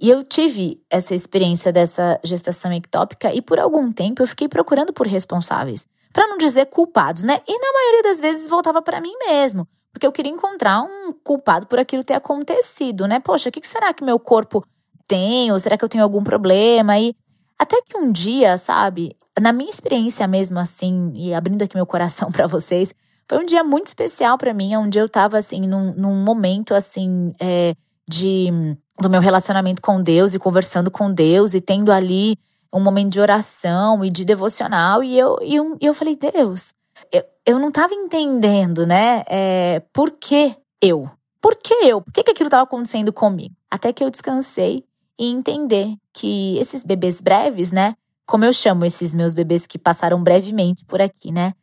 E 0.00 0.10
eu 0.10 0.24
tive 0.24 0.82
essa 0.90 1.14
experiência 1.14 1.72
dessa 1.72 2.18
gestação 2.24 2.72
ectópica 2.72 3.32
e 3.32 3.40
por 3.40 3.60
algum 3.60 3.92
tempo 3.92 4.22
eu 4.22 4.26
fiquei 4.26 4.48
procurando 4.48 4.92
por 4.92 5.06
responsáveis, 5.06 5.86
para 6.12 6.26
não 6.26 6.36
dizer 6.36 6.66
culpados, 6.66 7.22
né? 7.22 7.40
E 7.46 7.58
na 7.58 7.72
maioria 7.72 8.02
das 8.02 8.20
vezes 8.20 8.48
voltava 8.48 8.82
para 8.82 9.00
mim 9.00 9.14
mesmo, 9.28 9.68
porque 9.92 10.06
eu 10.06 10.12
queria 10.12 10.32
encontrar 10.32 10.82
um 10.82 11.12
culpado 11.12 11.66
por 11.66 11.78
aquilo 11.78 12.02
ter 12.02 12.14
acontecido, 12.14 13.06
né? 13.06 13.20
Poxa, 13.20 13.48
o 13.48 13.52
que 13.52 13.66
será 13.66 13.94
que 13.94 14.04
meu 14.04 14.18
corpo 14.18 14.64
tenho? 15.06 15.58
Será 15.58 15.76
que 15.76 15.84
eu 15.84 15.88
tenho 15.88 16.04
algum 16.04 16.22
problema? 16.22 16.98
E 16.98 17.14
até 17.58 17.80
que 17.82 17.96
um 17.96 18.10
dia, 18.10 18.56
sabe, 18.58 19.16
na 19.40 19.52
minha 19.52 19.70
experiência 19.70 20.26
mesmo, 20.26 20.58
assim, 20.58 21.12
e 21.14 21.32
abrindo 21.32 21.62
aqui 21.62 21.76
meu 21.76 21.86
coração 21.86 22.30
para 22.30 22.46
vocês, 22.46 22.94
foi 23.28 23.38
um 23.38 23.46
dia 23.46 23.64
muito 23.64 23.88
especial 23.88 24.36
para 24.36 24.52
mim, 24.52 24.76
onde 24.76 24.98
eu 24.98 25.08
tava, 25.08 25.38
assim, 25.38 25.66
num, 25.66 25.92
num 25.94 26.24
momento, 26.24 26.74
assim, 26.74 27.34
é, 27.40 27.74
de 28.08 28.76
do 29.00 29.10
meu 29.10 29.20
relacionamento 29.20 29.82
com 29.82 30.00
Deus 30.00 30.34
e 30.34 30.38
conversando 30.38 30.90
com 30.90 31.12
Deus 31.12 31.52
e 31.52 31.60
tendo 31.60 31.90
ali 31.90 32.38
um 32.72 32.80
momento 32.80 33.12
de 33.12 33.20
oração 33.20 34.04
e 34.04 34.10
de 34.10 34.24
devocional. 34.24 35.02
E 35.02 35.18
eu, 35.18 35.38
e 35.42 35.56
eu, 35.56 35.76
e 35.80 35.86
eu 35.86 35.94
falei, 35.94 36.16
Deus, 36.16 36.72
eu, 37.10 37.24
eu 37.44 37.58
não 37.58 37.70
tava 37.70 37.94
entendendo, 37.94 38.86
né? 38.86 39.24
É, 39.28 39.82
por 39.92 40.12
que 40.12 40.56
eu? 40.80 41.10
Por 41.40 41.56
que 41.56 41.74
eu? 41.74 42.00
Por 42.00 42.12
que, 42.12 42.22
que 42.22 42.30
aquilo 42.30 42.46
estava 42.46 42.62
acontecendo 42.62 43.12
comigo? 43.12 43.54
Até 43.70 43.92
que 43.92 44.02
eu 44.02 44.10
descansei 44.10 44.84
e 45.18 45.26
entender 45.26 45.96
que 46.12 46.58
esses 46.58 46.84
bebês 46.84 47.20
breves, 47.20 47.72
né? 47.72 47.96
Como 48.26 48.44
eu 48.44 48.52
chamo 48.52 48.84
esses 48.84 49.14
meus 49.14 49.34
bebês 49.34 49.66
que 49.66 49.78
passaram 49.78 50.22
brevemente 50.22 50.84
por 50.84 51.00
aqui, 51.00 51.30
né? 51.30 51.54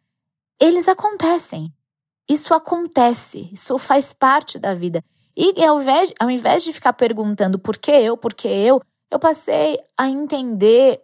Eles 0.60 0.88
acontecem. 0.88 1.74
Isso 2.30 2.54
acontece, 2.54 3.50
isso 3.52 3.78
faz 3.78 4.14
parte 4.14 4.60
da 4.60 4.74
vida. 4.74 5.04
E 5.36 5.64
ao 5.66 5.82
invés, 5.82 6.14
ao 6.20 6.30
invés 6.30 6.64
de 6.64 6.72
ficar 6.72 6.94
perguntando 6.94 7.58
por 7.58 7.78
que 7.78 7.92
eu, 7.92 8.16
por 8.16 8.34
que 8.34 8.48
eu, 8.48 8.82
eu 9.10 9.20
passei 9.20 9.80
a 9.98 10.08
entender 10.08 11.02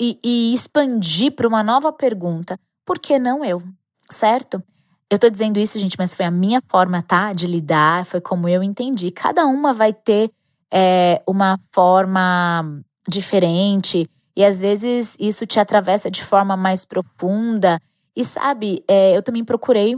e, 0.00 0.18
e 0.24 0.54
expandir 0.54 1.32
para 1.32 1.48
uma 1.48 1.62
nova 1.62 1.92
pergunta: 1.92 2.58
por 2.84 2.98
que 2.98 3.18
não 3.18 3.44
eu? 3.44 3.62
Certo? 4.10 4.62
Eu 5.10 5.18
tô 5.18 5.28
dizendo 5.28 5.58
isso, 5.58 5.78
gente, 5.78 5.96
mas 5.98 6.14
foi 6.14 6.24
a 6.24 6.30
minha 6.30 6.62
forma, 6.68 7.02
tá? 7.02 7.32
De 7.32 7.46
lidar, 7.46 8.06
foi 8.06 8.20
como 8.20 8.48
eu 8.48 8.62
entendi. 8.62 9.10
Cada 9.10 9.44
uma 9.44 9.72
vai 9.72 9.92
ter 9.92 10.30
é, 10.72 11.22
uma 11.26 11.58
forma 11.72 12.82
diferente, 13.08 14.08
e 14.36 14.44
às 14.44 14.60
vezes 14.60 15.16
isso 15.18 15.46
te 15.46 15.58
atravessa 15.58 16.10
de 16.10 16.24
forma 16.24 16.56
mais 16.56 16.84
profunda. 16.84 17.80
E 18.14 18.24
sabe, 18.24 18.84
é, 18.88 19.16
eu 19.16 19.22
também 19.22 19.44
procurei, 19.44 19.96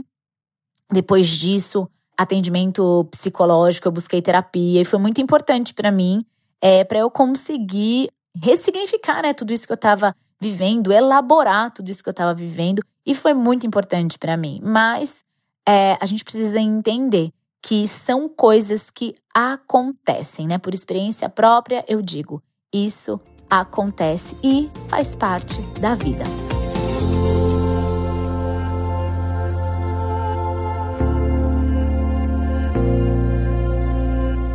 depois 0.91 1.27
disso, 1.27 1.87
atendimento 2.17 3.07
psicológico, 3.11 3.87
eu 3.87 3.91
busquei 3.91 4.21
terapia, 4.21 4.81
e 4.81 4.85
foi 4.85 4.99
muito 4.99 5.21
importante 5.21 5.73
para 5.73 5.91
mim, 5.91 6.25
é, 6.61 6.83
para 6.83 6.99
eu 6.99 7.11
conseguir 7.11 8.09
ressignificar 8.41 9.21
né, 9.21 9.33
tudo 9.33 9.53
isso 9.53 9.67
que 9.67 9.73
eu 9.73 9.75
estava 9.75 10.15
vivendo, 10.41 10.91
elaborar 10.91 11.71
tudo 11.71 11.89
isso 11.89 12.03
que 12.03 12.09
eu 12.09 12.11
estava 12.11 12.33
vivendo, 12.33 12.83
e 13.05 13.13
foi 13.13 13.33
muito 13.33 13.65
importante 13.65 14.17
para 14.17 14.35
mim. 14.35 14.59
Mas 14.63 15.23
é, 15.67 15.97
a 15.99 16.05
gente 16.05 16.23
precisa 16.23 16.59
entender 16.59 17.31
que 17.65 17.87
são 17.87 18.27
coisas 18.27 18.91
que 18.91 19.15
acontecem, 19.33 20.45
né? 20.45 20.57
Por 20.57 20.73
experiência 20.73 21.29
própria, 21.29 21.85
eu 21.87 22.01
digo, 22.01 22.43
isso 22.73 23.17
acontece 23.49 24.35
e 24.43 24.69
faz 24.89 25.15
parte 25.15 25.61
da 25.79 25.95
vida. 25.95 26.25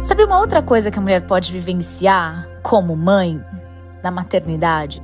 Sabe 0.05 0.25
uma 0.25 0.38
outra 0.38 0.62
coisa 0.62 0.91
que 0.91 0.99
a 0.99 1.03
mulher 1.03 1.27
pode 1.27 1.50
vivenciar 1.50 2.47
como 2.62 2.95
mãe 2.95 3.43
na 4.03 4.11
maternidade? 4.11 5.03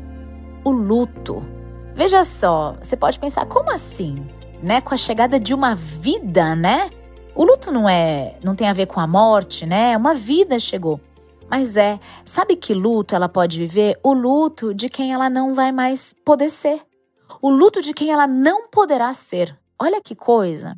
O 0.62 0.70
luto. 0.70 1.42
Veja 1.94 2.22
só, 2.22 2.76
você 2.82 2.98
pode 2.98 3.18
pensar 3.18 3.46
como 3.46 3.70
assim, 3.70 4.26
né? 4.62 4.82
Com 4.82 4.92
a 4.92 4.98
chegada 4.98 5.40
de 5.40 5.54
uma 5.54 5.74
vida, 5.74 6.54
né? 6.54 6.90
O 7.36 7.44
luto 7.44 7.72
não 7.72 7.88
é, 7.88 8.38
não 8.44 8.54
tem 8.54 8.68
a 8.68 8.72
ver 8.72 8.86
com 8.86 9.00
a 9.00 9.06
morte, 9.08 9.66
né? 9.66 9.96
Uma 9.96 10.14
vida 10.14 10.58
chegou. 10.60 11.00
Mas 11.50 11.76
é, 11.76 11.98
sabe 12.24 12.54
que 12.54 12.72
luto 12.72 13.14
ela 13.14 13.28
pode 13.28 13.58
viver? 13.58 13.98
O 14.04 14.12
luto 14.12 14.72
de 14.72 14.88
quem 14.88 15.12
ela 15.12 15.28
não 15.28 15.52
vai 15.52 15.72
mais 15.72 16.14
poder 16.24 16.48
ser. 16.48 16.80
O 17.42 17.50
luto 17.50 17.82
de 17.82 17.92
quem 17.92 18.12
ela 18.12 18.28
não 18.28 18.68
poderá 18.68 19.12
ser. 19.14 19.58
Olha 19.76 20.00
que 20.00 20.14
coisa. 20.14 20.76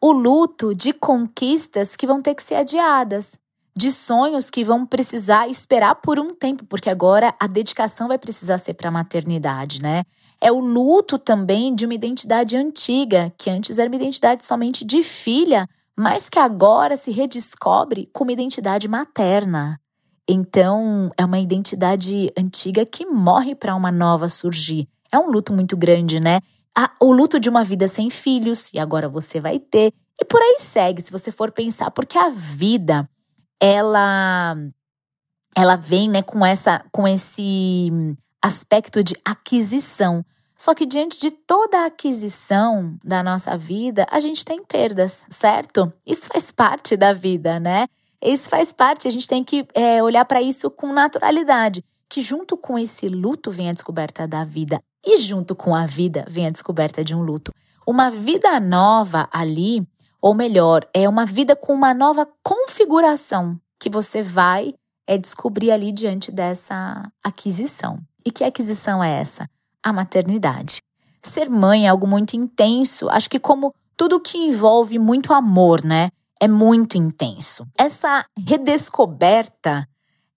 O 0.00 0.10
luto 0.10 0.74
de 0.74 0.92
conquistas 0.92 1.96
que 1.96 2.06
vão 2.06 2.22
ter 2.22 2.34
que 2.34 2.42
ser 2.42 2.54
adiadas, 2.54 3.38
de 3.76 3.90
sonhos 3.92 4.48
que 4.48 4.64
vão 4.64 4.86
precisar 4.86 5.48
esperar 5.48 5.96
por 5.96 6.18
um 6.18 6.30
tempo, 6.30 6.64
porque 6.64 6.88
agora 6.88 7.34
a 7.38 7.46
dedicação 7.46 8.08
vai 8.08 8.18
precisar 8.18 8.56
ser 8.56 8.74
para 8.74 8.88
a 8.88 8.92
maternidade, 8.92 9.82
né? 9.82 10.04
É 10.44 10.52
o 10.52 10.60
luto 10.60 11.18
também 11.18 11.74
de 11.74 11.86
uma 11.86 11.94
identidade 11.94 12.54
antiga, 12.54 13.32
que 13.38 13.48
antes 13.48 13.78
era 13.78 13.88
uma 13.88 13.96
identidade 13.96 14.44
somente 14.44 14.84
de 14.84 15.02
filha, 15.02 15.66
mas 15.96 16.28
que 16.28 16.38
agora 16.38 16.96
se 16.96 17.10
redescobre 17.10 18.10
como 18.12 18.30
identidade 18.30 18.86
materna. 18.86 19.80
Então, 20.28 21.10
é 21.16 21.24
uma 21.24 21.38
identidade 21.38 22.30
antiga 22.36 22.84
que 22.84 23.06
morre 23.06 23.54
para 23.54 23.74
uma 23.74 23.90
nova 23.90 24.28
surgir. 24.28 24.86
É 25.10 25.18
um 25.18 25.30
luto 25.30 25.50
muito 25.50 25.78
grande, 25.78 26.20
né? 26.20 26.40
o 27.00 27.10
luto 27.10 27.40
de 27.40 27.48
uma 27.48 27.64
vida 27.64 27.88
sem 27.88 28.10
filhos, 28.10 28.70
e 28.74 28.78
agora 28.78 29.08
você 29.08 29.40
vai 29.40 29.58
ter. 29.58 29.94
E 30.20 30.24
por 30.26 30.42
aí 30.42 30.56
segue, 30.58 31.00
se 31.00 31.10
você 31.10 31.32
for 31.32 31.52
pensar, 31.52 31.90
porque 31.90 32.18
a 32.18 32.28
vida, 32.28 33.08
ela 33.58 34.56
ela 35.56 35.76
vem, 35.76 36.10
né, 36.10 36.20
com 36.20 36.44
essa 36.44 36.84
com 36.92 37.08
esse 37.08 37.90
aspecto 38.42 39.02
de 39.02 39.16
aquisição. 39.24 40.22
Só 40.56 40.74
que 40.74 40.86
diante 40.86 41.18
de 41.18 41.30
toda 41.30 41.80
a 41.80 41.86
aquisição 41.86 42.96
da 43.02 43.22
nossa 43.22 43.56
vida, 43.58 44.06
a 44.10 44.18
gente 44.20 44.44
tem 44.44 44.64
perdas, 44.64 45.26
certo? 45.28 45.92
Isso 46.06 46.28
faz 46.28 46.52
parte 46.52 46.96
da 46.96 47.12
vida, 47.12 47.58
né? 47.58 47.86
Isso 48.22 48.48
faz 48.48 48.72
parte, 48.72 49.06
a 49.06 49.10
gente 49.10 49.28
tem 49.28 49.44
que 49.44 49.66
é, 49.74 50.02
olhar 50.02 50.24
para 50.24 50.40
isso 50.40 50.70
com 50.70 50.92
naturalidade. 50.92 51.84
Que 52.08 52.22
junto 52.22 52.56
com 52.56 52.78
esse 52.78 53.08
luto 53.08 53.50
vem 53.50 53.68
a 53.68 53.72
descoberta 53.72 54.26
da 54.26 54.44
vida, 54.44 54.80
e 55.04 55.18
junto 55.18 55.54
com 55.54 55.74
a 55.74 55.86
vida 55.86 56.24
vem 56.28 56.46
a 56.46 56.50
descoberta 56.50 57.04
de 57.04 57.14
um 57.14 57.22
luto. 57.22 57.52
Uma 57.86 58.10
vida 58.10 58.58
nova 58.60 59.28
ali, 59.30 59.86
ou 60.20 60.32
melhor, 60.32 60.88
é 60.94 61.06
uma 61.08 61.26
vida 61.26 61.54
com 61.54 61.74
uma 61.74 61.92
nova 61.92 62.26
configuração 62.42 63.60
que 63.78 63.90
você 63.90 64.22
vai 64.22 64.72
é, 65.06 65.18
descobrir 65.18 65.70
ali 65.70 65.92
diante 65.92 66.32
dessa 66.32 67.10
aquisição. 67.22 67.98
E 68.24 68.30
que 68.30 68.42
aquisição 68.42 69.04
é 69.04 69.20
essa? 69.20 69.46
A 69.84 69.92
maternidade. 69.92 70.80
Ser 71.22 71.50
mãe 71.50 71.86
é 71.86 71.88
algo 71.88 72.06
muito 72.06 72.34
intenso, 72.34 73.08
acho 73.10 73.28
que 73.28 73.38
como 73.38 73.74
tudo 73.96 74.18
que 74.18 74.38
envolve 74.38 74.98
muito 74.98 75.32
amor, 75.32 75.84
né? 75.84 76.10
É 76.40 76.48
muito 76.48 76.96
intenso. 76.96 77.66
Essa 77.78 78.24
redescoberta 78.36 79.86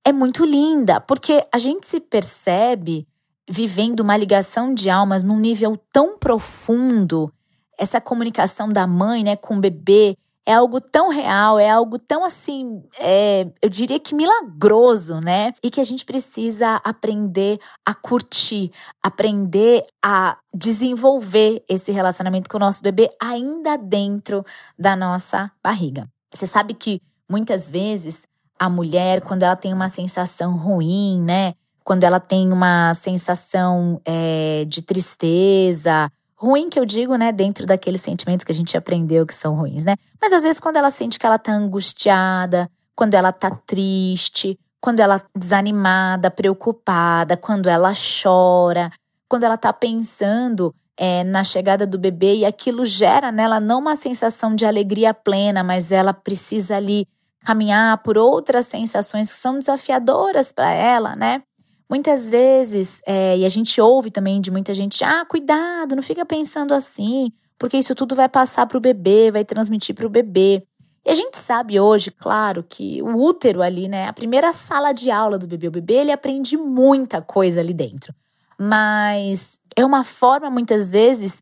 é 0.05 0.11
muito 0.11 0.45
linda, 0.45 1.01
porque 1.01 1.45
a 1.51 1.57
gente 1.57 1.87
se 1.87 1.99
percebe 1.99 3.07
vivendo 3.49 4.01
uma 4.01 4.17
ligação 4.17 4.73
de 4.73 4.89
almas 4.89 5.23
num 5.23 5.39
nível 5.39 5.77
tão 5.91 6.17
profundo, 6.17 7.31
essa 7.77 8.01
comunicação 8.01 8.69
da 8.69 8.85
mãe, 8.85 9.23
né, 9.23 9.35
com 9.35 9.57
o 9.57 9.59
bebê, 9.59 10.17
é 10.47 10.53
algo 10.53 10.79
tão 10.79 11.09
real, 11.09 11.59
é 11.59 11.69
algo 11.69 11.99
tão 11.99 12.23
assim, 12.23 12.81
é, 12.97 13.51
eu 13.61 13.69
diria 13.69 13.99
que 13.99 14.15
milagroso, 14.15 15.19
né? 15.19 15.53
E 15.61 15.69
que 15.69 15.81
a 15.81 15.83
gente 15.83 16.05
precisa 16.05 16.79
aprender 16.85 17.59
a 17.85 17.93
curtir, 17.93 18.71
aprender 19.03 19.83
a 20.01 20.37
desenvolver 20.53 21.61
esse 21.67 21.91
relacionamento 21.91 22.49
com 22.49 22.55
o 22.55 22.61
nosso 22.61 22.81
bebê 22.81 23.09
ainda 23.21 23.77
dentro 23.77 24.45
da 24.79 24.95
nossa 24.95 25.51
barriga. 25.61 26.07
Você 26.33 26.47
sabe 26.47 26.73
que 26.73 27.01
muitas 27.29 27.69
vezes 27.69 28.25
a 28.57 28.69
mulher, 28.69 29.21
quando 29.23 29.43
ela 29.43 29.57
tem 29.57 29.73
uma 29.73 29.89
sensação 29.89 30.55
ruim, 30.55 31.21
né? 31.21 31.55
Quando 31.83 32.05
ela 32.05 32.21
tem 32.21 32.53
uma 32.53 32.93
sensação 32.93 33.99
é, 34.05 34.63
de 34.65 34.81
tristeza, 34.81 36.09
Ruim 36.39 36.69
que 36.69 36.79
eu 36.79 36.85
digo, 36.85 37.15
né, 37.15 37.31
dentro 37.31 37.65
daqueles 37.65 37.99
sentimentos 38.01 38.43
que 38.43 38.51
a 38.51 38.55
gente 38.55 38.77
aprendeu 38.77 39.25
que 39.25 39.33
são 39.33 39.55
ruins, 39.55 39.83
né? 39.83 39.95
Mas 40.21 40.31
às 40.31 40.43
vezes 40.43 40.59
quando 40.59 40.77
ela 40.77 40.91
sente 40.91 41.17
que 41.17 41.25
ela 41.25 41.39
tá 41.39 41.51
angustiada, 41.51 42.69
quando 42.95 43.15
ela 43.15 43.33
tá 43.33 43.49
triste, 43.49 44.59
quando 44.79 44.99
ela 44.99 45.19
desanimada, 45.35 46.29
preocupada, 46.29 47.35
quando 47.35 47.67
ela 47.67 47.91
chora, 48.21 48.91
quando 49.27 49.43
ela 49.43 49.57
tá 49.57 49.73
pensando 49.73 50.73
é, 50.95 51.23
na 51.23 51.43
chegada 51.43 51.85
do 51.85 51.97
bebê 51.97 52.35
e 52.35 52.45
aquilo 52.45 52.85
gera 52.85 53.31
nela 53.31 53.59
não 53.59 53.79
uma 53.79 53.95
sensação 53.95 54.55
de 54.55 54.65
alegria 54.65 55.13
plena, 55.13 55.63
mas 55.63 55.91
ela 55.91 56.13
precisa 56.13 56.77
ali 56.77 57.07
caminhar 57.45 57.97
por 58.03 58.17
outras 58.17 58.67
sensações 58.67 59.31
que 59.31 59.37
são 59.39 59.57
desafiadoras 59.57 60.51
para 60.51 60.71
ela, 60.71 61.15
né? 61.15 61.41
Muitas 61.89 62.29
vezes, 62.29 63.01
é, 63.05 63.37
e 63.37 63.45
a 63.45 63.49
gente 63.49 63.79
ouve 63.79 64.11
também 64.11 64.41
de 64.41 64.51
muita 64.51 64.73
gente, 64.73 65.03
ah, 65.03 65.25
cuidado, 65.25 65.95
não 65.95 66.03
fica 66.03 66.25
pensando 66.25 66.73
assim, 66.73 67.31
porque 67.57 67.77
isso 67.77 67.95
tudo 67.95 68.13
vai 68.13 68.27
passar 68.27 68.65
para 68.65 68.77
o 68.77 68.81
bebê, 68.81 69.31
vai 69.31 69.45
transmitir 69.45 69.95
para 69.95 70.05
o 70.05 70.09
bebê. 70.09 70.63
E 71.05 71.09
a 71.09 71.13
gente 71.13 71.37
sabe 71.37 71.79
hoje, 71.79 72.11
claro, 72.11 72.61
que 72.61 73.01
o 73.01 73.15
útero 73.15 73.61
ali, 73.61 73.87
né, 73.87 74.07
a 74.07 74.13
primeira 74.13 74.51
sala 74.51 74.91
de 74.91 75.09
aula 75.09 75.37
do 75.37 75.47
bebê, 75.47 75.69
o 75.69 75.71
bebê 75.71 75.93
ele 75.95 76.11
aprende 76.11 76.57
muita 76.57 77.21
coisa 77.21 77.61
ali 77.61 77.73
dentro. 77.73 78.13
Mas 78.59 79.61
é 79.73 79.85
uma 79.85 80.03
forma, 80.03 80.49
muitas 80.49 80.91
vezes, 80.91 81.41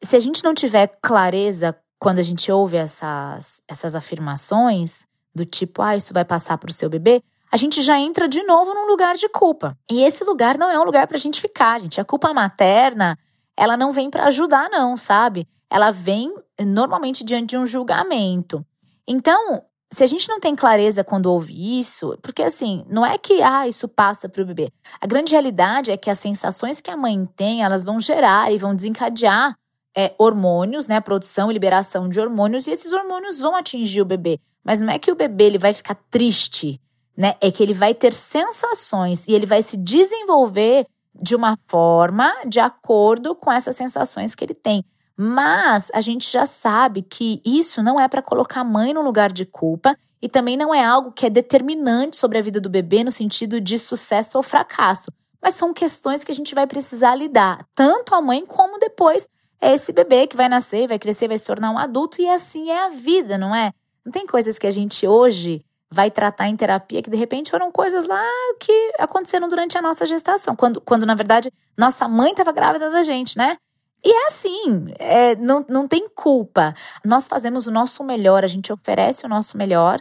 se 0.00 0.14
a 0.14 0.20
gente 0.20 0.44
não 0.44 0.54
tiver 0.54 0.98
clareza 1.02 1.76
quando 1.98 2.20
a 2.20 2.22
gente 2.22 2.52
ouve 2.52 2.76
essas, 2.76 3.60
essas 3.66 3.96
afirmações, 3.96 5.04
do 5.34 5.44
tipo, 5.44 5.82
ah, 5.82 5.96
isso 5.96 6.12
vai 6.12 6.24
passar 6.24 6.58
para 6.58 6.70
o 6.70 6.72
seu 6.72 6.88
bebê, 6.88 7.22
a 7.50 7.56
gente 7.56 7.82
já 7.82 7.98
entra 7.98 8.28
de 8.28 8.42
novo 8.44 8.72
num 8.72 8.86
lugar 8.86 9.14
de 9.16 9.28
culpa. 9.28 9.76
E 9.90 10.02
esse 10.02 10.22
lugar 10.24 10.56
não 10.56 10.70
é 10.70 10.78
um 10.78 10.84
lugar 10.84 11.06
para 11.06 11.16
a 11.16 11.20
gente 11.20 11.40
ficar, 11.40 11.80
gente. 11.80 12.00
A 12.00 12.04
culpa 12.04 12.32
materna, 12.32 13.18
ela 13.56 13.76
não 13.76 13.92
vem 13.92 14.08
para 14.08 14.26
ajudar, 14.26 14.70
não, 14.70 14.96
sabe? 14.96 15.48
Ela 15.68 15.90
vem 15.90 16.34
normalmente 16.60 17.24
diante 17.24 17.50
de 17.50 17.58
um 17.58 17.66
julgamento. 17.66 18.64
Então, 19.06 19.62
se 19.92 20.04
a 20.04 20.06
gente 20.06 20.28
não 20.28 20.38
tem 20.38 20.54
clareza 20.54 21.02
quando 21.02 21.26
ouve 21.26 21.78
isso, 21.78 22.16
porque 22.22 22.42
assim, 22.42 22.84
não 22.88 23.04
é 23.04 23.18
que 23.18 23.42
ah, 23.42 23.66
isso 23.66 23.88
passa 23.88 24.28
para 24.28 24.42
o 24.42 24.46
bebê. 24.46 24.72
A 25.00 25.06
grande 25.06 25.32
realidade 25.32 25.90
é 25.90 25.96
que 25.96 26.08
as 26.08 26.18
sensações 26.18 26.80
que 26.80 26.90
a 26.90 26.96
mãe 26.96 27.28
tem, 27.34 27.64
elas 27.64 27.82
vão 27.82 27.98
gerar 27.98 28.52
e 28.52 28.58
vão 28.58 28.74
desencadear 28.74 29.56
é, 29.96 30.14
hormônios, 30.16 30.86
né? 30.86 31.00
Produção 31.00 31.50
e 31.50 31.54
liberação 31.54 32.08
de 32.08 32.20
hormônios, 32.20 32.68
e 32.68 32.70
esses 32.70 32.92
hormônios 32.92 33.40
vão 33.40 33.56
atingir 33.56 34.00
o 34.00 34.04
bebê. 34.04 34.38
Mas 34.62 34.80
não 34.80 34.92
é 34.92 34.98
que 34.98 35.10
o 35.10 35.16
bebê 35.16 35.44
ele 35.44 35.58
vai 35.58 35.74
ficar 35.74 35.96
triste, 36.08 36.80
né? 37.20 37.34
É 37.38 37.50
que 37.50 37.62
ele 37.62 37.74
vai 37.74 37.92
ter 37.92 38.14
sensações 38.14 39.28
e 39.28 39.34
ele 39.34 39.44
vai 39.44 39.62
se 39.62 39.76
desenvolver 39.76 40.86
de 41.14 41.36
uma 41.36 41.58
forma 41.68 42.34
de 42.46 42.58
acordo 42.58 43.34
com 43.34 43.52
essas 43.52 43.76
sensações 43.76 44.34
que 44.34 44.42
ele 44.42 44.54
tem. 44.54 44.82
Mas 45.14 45.90
a 45.92 46.00
gente 46.00 46.32
já 46.32 46.46
sabe 46.46 47.02
que 47.02 47.42
isso 47.44 47.82
não 47.82 48.00
é 48.00 48.08
para 48.08 48.22
colocar 48.22 48.62
a 48.62 48.64
mãe 48.64 48.94
no 48.94 49.02
lugar 49.02 49.30
de 49.30 49.44
culpa 49.44 49.94
e 50.22 50.30
também 50.30 50.56
não 50.56 50.74
é 50.74 50.82
algo 50.82 51.12
que 51.12 51.26
é 51.26 51.30
determinante 51.30 52.16
sobre 52.16 52.38
a 52.38 52.42
vida 52.42 52.58
do 52.58 52.70
bebê 52.70 53.04
no 53.04 53.12
sentido 53.12 53.60
de 53.60 53.78
sucesso 53.78 54.38
ou 54.38 54.42
fracasso. 54.42 55.12
Mas 55.42 55.56
são 55.56 55.74
questões 55.74 56.24
que 56.24 56.32
a 56.32 56.34
gente 56.34 56.54
vai 56.54 56.66
precisar 56.66 57.14
lidar, 57.14 57.66
tanto 57.74 58.14
a 58.14 58.22
mãe 58.22 58.46
como 58.46 58.78
depois 58.78 59.28
é 59.60 59.74
esse 59.74 59.92
bebê 59.92 60.26
que 60.26 60.38
vai 60.38 60.48
nascer, 60.48 60.88
vai 60.88 60.98
crescer, 60.98 61.28
vai 61.28 61.36
se 61.36 61.44
tornar 61.44 61.70
um 61.70 61.76
adulto 61.78 62.22
e 62.22 62.26
assim 62.26 62.70
é 62.70 62.86
a 62.86 62.88
vida, 62.88 63.36
não 63.36 63.54
é? 63.54 63.72
Não 64.02 64.10
tem 64.10 64.26
coisas 64.26 64.58
que 64.58 64.66
a 64.66 64.70
gente 64.70 65.06
hoje 65.06 65.62
vai 65.92 66.10
tratar 66.10 66.48
em 66.48 66.56
terapia 66.56 67.02
que 67.02 67.10
de 67.10 67.16
repente 67.16 67.50
foram 67.50 67.72
coisas 67.72 68.06
lá 68.06 68.24
que 68.60 68.92
aconteceram 68.98 69.48
durante 69.48 69.76
a 69.76 69.82
nossa 69.82 70.06
gestação, 70.06 70.54
quando, 70.54 70.80
quando 70.80 71.04
na 71.04 71.14
verdade 71.14 71.52
nossa 71.76 72.06
mãe 72.06 72.30
estava 72.30 72.52
grávida 72.52 72.90
da 72.90 73.02
gente, 73.02 73.36
né? 73.36 73.56
E 74.04 74.10
é 74.10 74.26
assim, 74.28 74.94
é, 74.98 75.36
não, 75.36 75.64
não 75.68 75.86
tem 75.86 76.08
culpa. 76.08 76.74
Nós 77.04 77.28
fazemos 77.28 77.66
o 77.66 77.70
nosso 77.70 78.02
melhor, 78.02 78.44
a 78.44 78.46
gente 78.46 78.72
oferece 78.72 79.26
o 79.26 79.28
nosso 79.28 79.58
melhor 79.58 79.98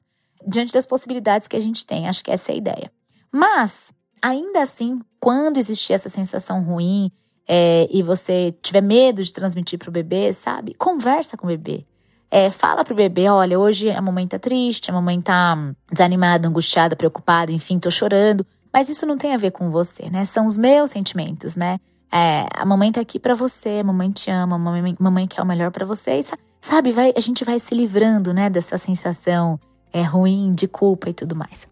diante 0.48 0.74
das 0.74 0.88
possibilidades 0.88 1.48
que 1.48 1.58
a 1.58 1.60
gente 1.60 1.86
tem. 1.86 2.08
Acho 2.08 2.24
que 2.24 2.32
essa 2.32 2.52
é 2.52 2.56
a 2.56 2.58
ideia. 2.58 2.92
Mas, 3.32 3.92
ainda 4.22 4.62
assim, 4.62 5.02
quando 5.20 5.58
existir 5.58 5.94
essa 5.94 6.08
sensação 6.08 6.64
ruim 6.64 7.12
é, 7.46 7.88
e 7.92 8.02
você 8.02 8.56
tiver 8.62 8.82
medo 8.82 9.22
de 9.22 9.34
transmitir 9.34 9.78
para 9.78 9.90
o 9.90 9.92
bebê, 9.92 10.32
sabe? 10.32 10.74
Conversa 10.76 11.36
com 11.36 11.46
o 11.46 11.50
bebê. 11.50 11.86
É, 12.32 12.52
fala 12.52 12.86
pro 12.86 12.94
bebê, 12.94 13.28
olha, 13.28 13.60
hoje 13.60 13.90
a 13.90 14.02
mamãe 14.02 14.28
tá 14.28 14.38
triste, 14.38 14.92
a 14.92 14.94
mamãe 14.94 15.20
tá 15.20 15.58
desanimada, 15.92 16.48
angustiada, 16.48 16.96
preocupada, 16.96 17.52
enfim, 17.52 17.80
tô 17.80 17.90
chorando. 17.90 18.46
Mas 18.72 18.88
isso 18.88 19.06
não 19.06 19.18
tem 19.18 19.34
a 19.34 19.38
ver 19.38 19.52
com 19.52 19.72
você, 19.72 20.10
né? 20.10 20.24
São 20.26 20.46
os 20.46 20.56
meus 20.56 20.92
sentimentos, 20.92 21.56
né? 21.56 21.80
É, 22.12 22.48
a 22.54 22.66
mamãe 22.66 22.92
tá 22.92 23.02
aqui 23.02 23.20
para 23.20 23.34
você, 23.34 23.80
a 23.82 23.84
mamãe 23.84 24.12
te 24.12 24.30
ama, 24.30 24.56
a 24.56 24.60
mamãe, 24.60 24.96
mamãe 25.00 25.28
quer 25.28 25.42
o 25.42 25.46
melhor 25.46 25.72
para 25.72 25.86
você. 25.86 26.20
E, 26.20 26.26
sabe, 26.62 26.92
vai, 26.92 27.14
a 27.16 27.20
gente 27.20 27.44
vai 27.44 27.60
se 27.60 27.74
livrando, 27.74 28.32
né, 28.32 28.50
dessa 28.50 28.78
sensação 28.78 29.60
é, 29.92 30.02
ruim, 30.04 30.54
de 30.54 30.68
culpa 30.68 31.10
e 31.10 31.14
tudo 31.14 31.36
mais. 31.36 31.68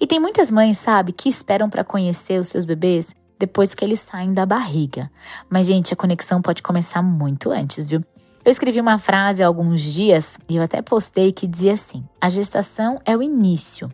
E 0.00 0.06
tem 0.06 0.20
muitas 0.20 0.50
mães, 0.50 0.78
sabe, 0.78 1.12
que 1.12 1.28
esperam 1.28 1.68
para 1.68 1.84
conhecer 1.84 2.40
os 2.40 2.48
seus 2.48 2.64
bebês 2.64 3.14
depois 3.38 3.74
que 3.74 3.84
eles 3.84 4.00
saem 4.00 4.32
da 4.32 4.46
barriga. 4.46 5.10
Mas, 5.50 5.66
gente, 5.66 5.92
a 5.92 5.96
conexão 5.96 6.40
pode 6.40 6.62
começar 6.62 7.02
muito 7.02 7.50
antes, 7.50 7.86
viu? 7.86 8.00
Eu 8.44 8.52
escrevi 8.52 8.80
uma 8.80 8.98
frase 8.98 9.42
há 9.42 9.46
alguns 9.46 9.82
dias 9.82 10.38
e 10.48 10.56
eu 10.56 10.62
até 10.62 10.80
postei 10.80 11.32
que 11.32 11.46
dizia 11.46 11.74
assim: 11.74 12.04
a 12.20 12.28
gestação 12.28 13.00
é 13.04 13.16
o 13.16 13.22
início. 13.22 13.90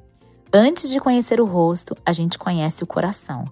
Antes 0.52 0.90
de 0.90 1.00
conhecer 1.00 1.40
o 1.40 1.46
rosto, 1.46 1.96
a 2.06 2.12
gente 2.12 2.38
conhece 2.38 2.84
o 2.84 2.86
coração. 2.86 3.44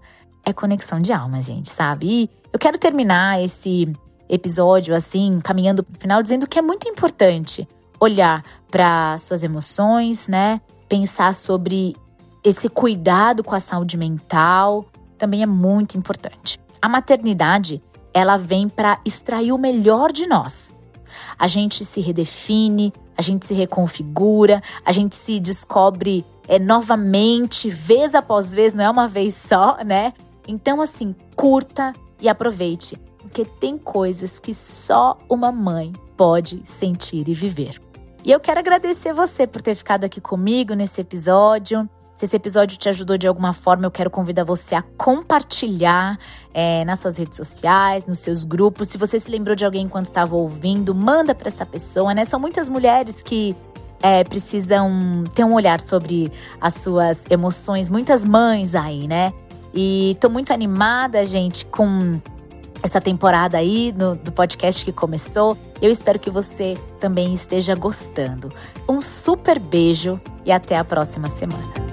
É 0.44 0.52
conexão 0.52 1.00
de 1.00 1.12
alma, 1.12 1.40
gente, 1.40 1.68
sabe? 1.70 2.06
E 2.06 2.30
eu 2.52 2.58
quero 2.58 2.78
terminar 2.78 3.42
esse 3.42 3.92
episódio 4.28 4.94
assim, 4.94 5.40
caminhando 5.42 5.82
para 5.82 5.96
o 5.96 6.00
final, 6.00 6.22
dizendo 6.22 6.46
que 6.46 6.58
é 6.58 6.62
muito 6.62 6.88
importante 6.88 7.66
olhar 7.99 8.44
para 8.70 9.16
suas 9.18 9.42
emoções, 9.42 10.28
né? 10.28 10.61
Pensar 10.88 11.34
sobre 11.34 11.97
esse 12.45 12.69
cuidado 12.69 13.43
com 13.43 13.54
a 13.54 13.60
saúde 13.60 13.97
mental, 13.97 14.86
também 15.17 15.43
é 15.43 15.47
muito 15.47 15.97
importante. 15.97 16.58
A 16.80 16.88
maternidade, 16.88 17.82
ela 18.12 18.36
vem 18.36 18.69
para 18.69 19.00
extrair 19.04 19.52
o 19.52 19.58
melhor 19.58 20.12
de 20.12 20.26
nós 20.26 20.73
a 21.38 21.46
gente 21.46 21.84
se 21.84 22.00
redefine, 22.00 22.92
a 23.16 23.22
gente 23.22 23.46
se 23.46 23.54
reconfigura, 23.54 24.62
a 24.84 24.92
gente 24.92 25.14
se 25.16 25.38
descobre 25.40 26.25
é, 26.48 26.58
novamente, 26.58 27.68
vez 27.68 28.14
após 28.14 28.54
vez, 28.54 28.75
não 28.75 28.84
é 28.84 28.90
uma 28.90 29.08
vez 29.08 29.34
só, 29.34 29.78
né? 29.84 30.12
Então, 30.46 30.80
assim, 30.80 31.14
curta 31.36 31.92
e 32.20 32.28
aproveite, 32.28 32.98
porque 33.18 33.44
tem 33.44 33.78
coisas 33.78 34.38
que 34.38 34.54
só 34.54 35.16
uma 35.28 35.52
mãe 35.52 35.92
pode 36.16 36.60
sentir 36.64 37.28
e 37.28 37.34
viver. 37.34 37.80
E 38.25 38.30
eu 38.30 38.38
quero 38.38 38.60
agradecer 38.60 39.12
você 39.12 39.46
por 39.46 39.60
ter 39.60 39.75
ficado 39.75 40.04
aqui 40.04 40.20
comigo 40.20 40.75
nesse 40.75 41.00
episódio. 41.00 41.88
Se 42.23 42.26
esse 42.26 42.37
episódio 42.37 42.78
te 42.78 42.89
ajudou 42.89 43.19
de 43.19 43.26
alguma 43.26 43.52
forma, 43.52 43.85
eu 43.85 43.91
quero 43.91 44.08
convidar 44.08 44.45
você 44.45 44.76
a 44.76 44.82
compartilhar 44.97 46.17
é, 46.54 46.85
nas 46.85 47.00
suas 47.00 47.19
redes 47.19 47.37
sociais, 47.37 48.06
nos 48.06 48.21
seus 48.21 48.45
grupos. 48.45 48.87
Se 48.87 48.97
você 48.97 49.19
se 49.19 49.28
lembrou 49.28 49.56
de 49.56 49.65
alguém 49.65 49.87
enquanto 49.87 50.04
estava 50.04 50.37
ouvindo, 50.37 50.95
manda 50.95 51.35
para 51.35 51.49
essa 51.49 51.67
pessoa, 51.67 52.15
né? 52.15 52.25
São 52.25 52.39
muitas 52.39 52.69
mulheres 52.69 53.25
que 53.25 53.56
é, 54.00 54.23
precisam 54.23 55.25
ter 55.35 55.43
um 55.43 55.52
olhar 55.52 55.80
sobre 55.80 56.30
as 56.61 56.75
suas 56.75 57.25
emoções, 57.28 57.89
muitas 57.89 58.25
mães 58.25 58.76
aí, 58.76 59.08
né? 59.08 59.32
E 59.75 60.17
tô 60.21 60.30
muito 60.30 60.52
animada, 60.52 61.26
gente, 61.26 61.67
com 61.67 62.21
essa 62.85 63.00
temporada 63.00 63.58
aí 63.58 63.93
no, 63.99 64.15
do 64.15 64.30
podcast 64.30 64.85
que 64.85 64.93
começou. 64.93 65.58
Eu 65.80 65.91
espero 65.91 66.21
que 66.21 66.30
você 66.30 66.78
também 67.00 67.35
esteja 67.35 67.75
gostando. 67.75 68.49
Um 68.89 69.02
super 69.02 69.58
beijo 69.58 70.21
e 70.47 70.52
até 70.52 70.78
a 70.78 70.85
próxima 70.85 71.28
semana. 71.28 71.92